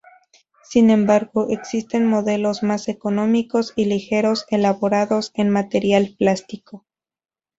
Sin 0.63 0.89
embargo, 0.89 1.45
existen 1.51 2.07
modelos 2.07 2.63
más 2.63 2.87
económicos 2.87 3.71
y 3.75 3.85
ligeros 3.85 4.47
elaborados 4.49 5.29
en 5.35 5.51
material 5.51 6.15
plástico. 6.17 6.87